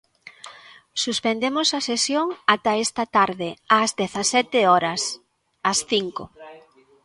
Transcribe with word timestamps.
Suspendemos 1.03 1.67
a 1.77 1.81
sesión 1.89 2.27
ata 2.55 2.71
esta 2.85 3.03
tarde 3.17 3.49
ás 3.79 3.89
dezasete 4.01 4.59
horas, 4.71 5.01
as 5.71 5.79
cinco. 5.91 6.23